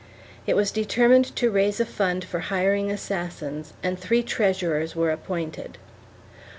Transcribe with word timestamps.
It 0.47 0.55
was 0.55 0.71
determined 0.71 1.35
to 1.35 1.51
raise 1.51 1.79
a 1.79 1.85
fund 1.85 2.25
for 2.25 2.39
hiring 2.39 2.89
assassins 2.89 3.73
and 3.83 3.99
three 3.99 4.23
treasurers 4.23 4.95
were 4.95 5.11
appointed. 5.11 5.77